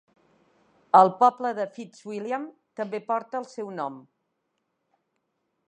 El 0.99 1.09
poble 1.19 1.51
de 1.59 1.67
Fitzwilliam 1.75 2.49
també 2.81 3.03
porta 3.13 3.41
el 3.43 3.47
seu 3.53 3.71
nom. 3.81 4.01